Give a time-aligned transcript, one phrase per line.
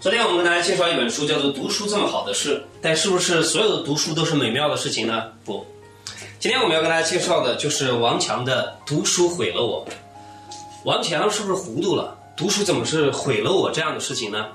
[0.00, 5.24] 昨天我们跟大家介绍一本书，叫做《读书这么好的事》，但是不是所有的读书都是美妙的事情呢？
[5.44, 5.62] 不，
[6.38, 9.86] 今天我们要跟大家介绍的就是王强的《读书毁了我》。
[10.86, 12.16] 王强是不是糊涂了？
[12.34, 14.46] 读书怎么是毁了我这样的事情呢？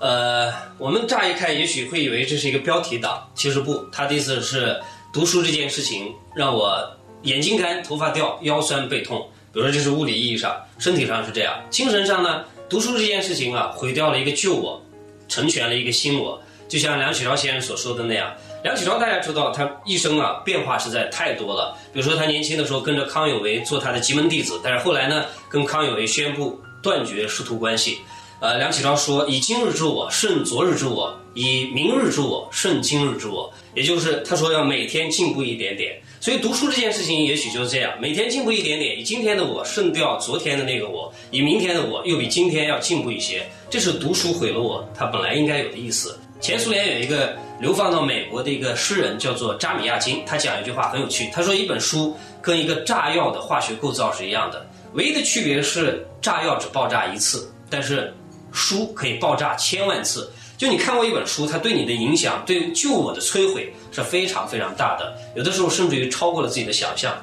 [0.00, 4.80] 呃，我们乍一看也许会以为这是一个标题党，其实不，他的意思是
[5.12, 6.82] 读书这件事情让我
[7.24, 9.28] 眼睛干、头发掉、腰酸背痛。
[9.52, 12.42] 比如说这是物理意义上，身体上是这样，精神上呢？
[12.68, 14.82] 读书这件事情啊，毁掉了一个旧我，
[15.26, 16.40] 成全了一个新我。
[16.68, 18.30] 就像梁启超先生所说的那样，
[18.62, 21.74] 梁启超大家知道，他一生啊变化实在太多了。
[21.94, 27.98] 比如说他年轻的时候跟着康有为做他的极门弟子，但是后来呢，跟康有为宣布断绝师徒关系。
[28.40, 36.00] 呃，梁启超说：“以今日之我胜昨日之我，以明日之我胜今日之我。”也就是他说要每天进步一点点。
[36.20, 46.16] 所以读书这件事情也许就是这样，每天进步一点点，以今天的我胜掉昨天的那个我，以明天的我又比今天要进步一些，这是读书毁了我，它本来应该有的意思。
[46.40, 58.12] 前苏联有一个流放到美国的一个诗人叫做扎米亚金，他讲一句话很有趣，他说一本书跟一个炸药的化学构造是一样的，唯一的区别是炸药只爆炸一次，但是
[58.58, 60.30] 书可以爆炸千万次。
[60.56, 67.14] 就你看过一本书，它对你的影响，对旧我的摧毁是非常非常大的，有的时候甚至于超过了自己的想象。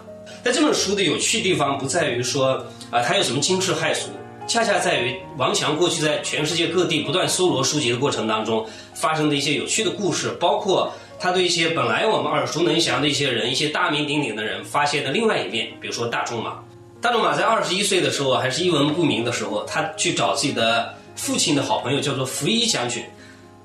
[0.42, 4.08] 但这本书的有趣地方不在于说啊，它有什么惊世骇俗，
[4.47, 16.59] 恰恰在于王强过去在全世界各地不断搜罗书籍的过程当中发生的一些有趣的故事，包括他对一些本来我们耳熟能详的一些人、一些大名鼎鼎的人发现的另外一面，比如说大仲马。
[17.02, 23.03] 大仲马在二十一岁的时候还是一文不名的时候，他去找自己的父亲的好朋友，叫做福一将军。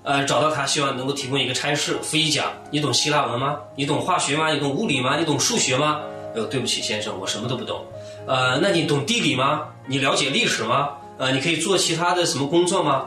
[0.03, 1.99] 呃，找到他，希望能够提供一个差事。
[2.03, 3.59] 福一讲，你懂希腊文吗？
[3.77, 4.51] 你懂化学吗？
[4.51, 5.19] 你懂物理吗？
[5.19, 6.01] 你懂数学吗？
[6.35, 7.85] 呃，对不起，先生，我什么都不懂。
[8.27, 9.69] 呃，那你懂地理吗？
[9.87, 10.91] 你了解历史吗？
[11.19, 13.07] 呃，你可以做其他的什么工作吗？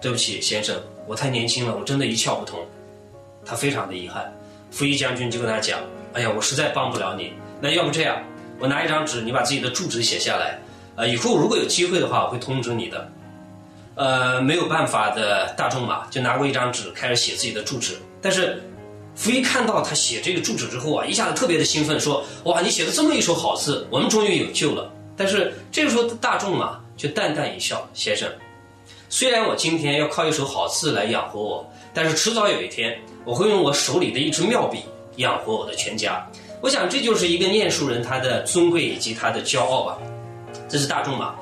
[0.00, 0.74] 对不起，先生，
[1.06, 2.58] 我太年轻了，我真的一窍不通。
[3.46, 4.32] 他非常的遗憾。
[4.70, 5.78] 福一将军就跟他讲，
[6.14, 7.32] 哎呀，我实在帮不了你。
[7.60, 8.20] 那要不这样，
[8.58, 10.58] 我拿一张纸，你把自己的住址写下来。
[10.96, 13.08] 呃，以后如果有机会的话，我会通知你的。
[13.96, 17.96] 呃，没有办法的大仲马就拿过一张纸，开始写自己的住址。
[18.20, 18.60] 但是，
[19.14, 28.28] 福一看到他写这个住址之后啊，一下子特别的兴奋，说：“哇，你写了这么一手好字，我们终于有救了。”但是这个时候，大仲马就淡淡一笑：“先生，
[29.08, 34.80] 虽然我今天要靠一手好字来养活我，但是迟早有一天，我会用我手里的一支妙笔
[35.18, 36.26] 养活我的全家。
[36.60, 39.98] 我想，这就是一个念书人他的尊贵以及他的骄傲吧。”
[40.68, 41.36] 这是大仲马。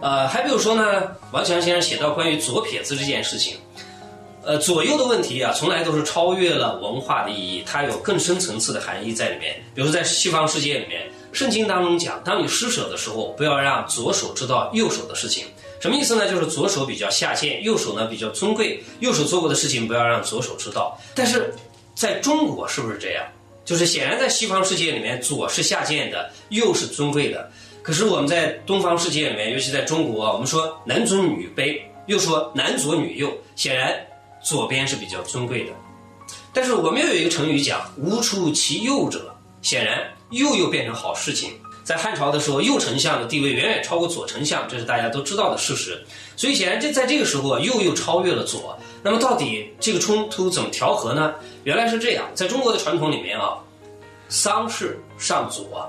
[0.00, 1.02] 呃，还比如说呢，
[1.32, 3.56] 王强先生写到关于左撇子这件事情，
[4.44, 9.56] 呃，左右的问题啊，从来都是超越了文化的意义，它有更深层次的含义在里面。
[9.74, 15.46] 比如在西方世界里面，圣经当中讲，当你施舍的时候，不要让左手知道右手的事情。
[15.80, 16.30] 什么意思呢？
[16.30, 20.98] 就是左手比较下贱，右手呢比较尊贵，右手做过的事情不要让左手知道。
[21.14, 21.54] 但是
[21.94, 23.24] 在中国是不是这样？
[23.64, 27.50] 就是显然在西方世界里面，左是下贱的，右是尊贵的。
[27.86, 33.94] 可是我们在东方世界里面，尤其在中国，我们说男尊女卑，又说男左女右，显然
[34.42, 35.70] 左边是比较尊贵的。
[36.52, 39.32] 但是我们又有一个成语讲“无出其右者”，
[39.62, 41.52] 显然右又变成好事情。
[41.84, 46.04] 在汉朝的时候，右丞相的地位远远超过左丞相，这是大家都知道的事实。
[46.36, 48.76] 所以显然这在这个时候啊，右又超越了左。
[49.04, 51.34] 那么到底这个冲突怎么调和呢？
[51.62, 53.58] 原来是这样，在中国的传统里面啊，
[54.28, 55.88] 丧事上左，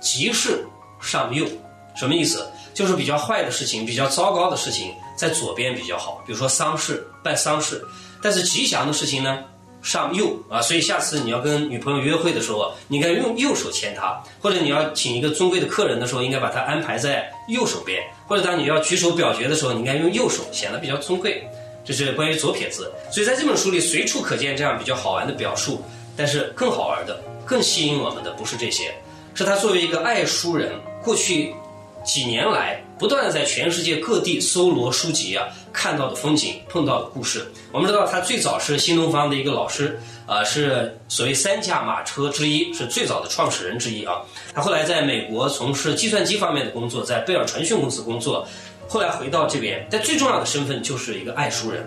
[0.00, 0.66] 吉事。
[1.00, 1.46] 上右，
[1.94, 2.46] 什么意思？
[2.74, 7.82] 就是比较坏的事情、比较糟糕的事情在左边比较好，比如说丧事、办丧事。
[8.22, 9.44] 但是吉祥的事情呢，
[9.80, 10.60] 上右啊。
[10.60, 21.48] 所以下次你要跟女朋友约会的时候，你应该用右手牵她；或者你要请一个尊贵的客人的时候，应该把他安排在右手边；或者当你要举手表决的时候，你应该用右手，显得比较尊贵。
[21.82, 22.92] 这是关于左撇子。
[23.10, 25.82] 所以在这本书里随处可见这样比较好玩的表述。
[26.18, 28.94] 但是更好玩的、更吸引我们的不是这些。
[29.36, 30.72] 是他作为一个爱书人，
[31.04, 31.54] 过去
[32.02, 37.46] 几年来不断的在全世界各地搜罗书籍啊，看到的风景，碰到的故事。
[37.70, 44.22] 我们知道他最早是新东方的一个老师，啊，是所谓三驾马车之一，是最早的创始人之一啊。
[44.54, 48.48] 他后来在美国从事计算机方面的工作，在贝尔传讯公司工作，
[48.88, 51.86] 后来回到这边，但最重要的身份就是一个爱书人。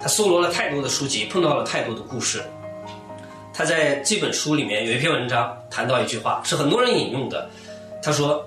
[0.00, 2.42] 他搜罗了太多的书籍，碰到了太多的故事。
[3.52, 7.48] 他在这本书里面有一篇文章谈到一句话，是很多人引用的。
[8.02, 8.44] 他说：“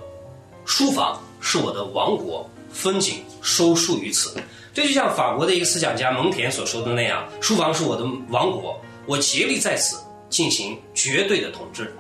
[0.66, 4.36] 书房是我的王国，风景收束于此。”
[4.74, 9.98] 这就像法国的一个思想家蒙田所说的那样：“书房是我的王国，我竭力在此
[10.30, 11.94] 进行绝对的统治。”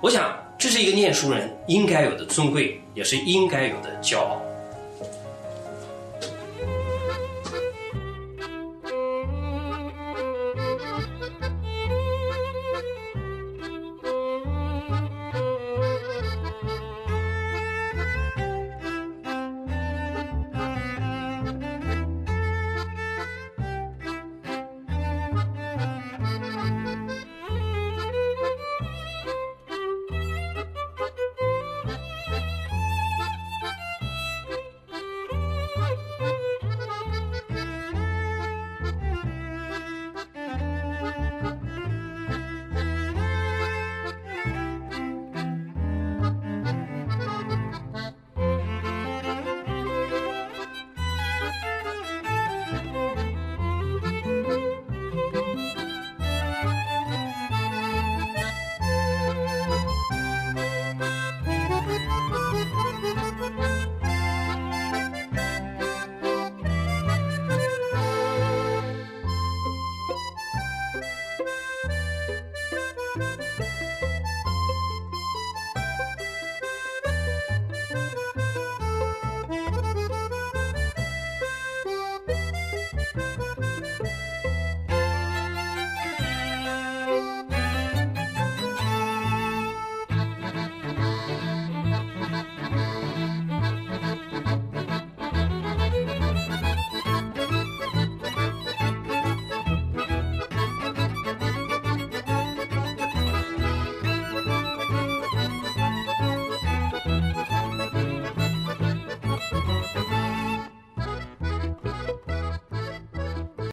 [0.00, 4.40] 我想，这是一个念书人应该有的尊贵，也是应该有的骄傲。